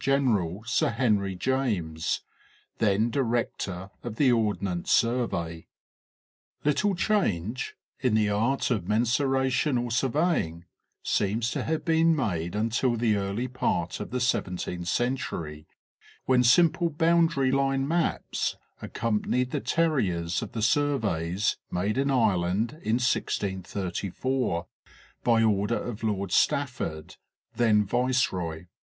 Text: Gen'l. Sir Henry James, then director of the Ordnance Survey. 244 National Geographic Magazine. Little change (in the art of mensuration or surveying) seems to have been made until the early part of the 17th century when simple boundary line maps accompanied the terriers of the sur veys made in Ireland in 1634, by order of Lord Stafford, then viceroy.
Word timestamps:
Gen'l. 0.03 0.63
Sir 0.65 0.89
Henry 0.89 1.35
James, 1.35 2.23
then 2.79 3.11
director 3.11 3.91
of 4.01 4.15
the 4.15 4.31
Ordnance 4.31 4.89
Survey. 4.91 5.67
244 6.63 6.63
National 6.63 6.95
Geographic 6.97 7.37
Magazine. 7.37 7.53
Little 7.53 7.59
change 7.61 7.75
(in 7.99 8.15
the 8.15 8.29
art 8.31 8.71
of 8.71 8.87
mensuration 8.87 9.77
or 9.77 9.91
surveying) 9.91 10.65
seems 11.03 11.51
to 11.51 11.61
have 11.65 11.85
been 11.85 12.15
made 12.15 12.55
until 12.55 12.95
the 12.95 13.15
early 13.15 13.47
part 13.47 13.99
of 13.99 14.09
the 14.09 14.17
17th 14.17 14.87
century 14.87 15.67
when 16.25 16.43
simple 16.43 16.89
boundary 16.89 17.51
line 17.51 17.87
maps 17.87 18.55
accompanied 18.81 19.51
the 19.51 19.61
terriers 19.61 20.41
of 20.41 20.53
the 20.53 20.63
sur 20.63 20.97
veys 20.97 21.57
made 21.69 21.99
in 21.99 22.09
Ireland 22.09 22.71
in 22.71 22.95
1634, 22.97 24.65
by 25.23 25.43
order 25.43 25.77
of 25.77 26.01
Lord 26.01 26.31
Stafford, 26.31 27.17
then 27.55 27.85
viceroy. 27.85 28.65